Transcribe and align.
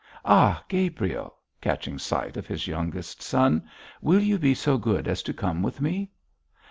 Ah, 0.25 0.63
Gabriel,' 0.67 1.37
catching 1.61 1.99
sight 1.99 2.35
of 2.35 2.47
his 2.47 2.65
youngest 2.65 3.21
son, 3.21 3.69
'will 4.01 4.19
you 4.19 4.39
be 4.39 4.55
so 4.55 4.75
good 4.79 5.07
as 5.07 5.21
to 5.21 5.31
come 5.31 5.61
with 5.61 5.79
me?' 5.79 6.09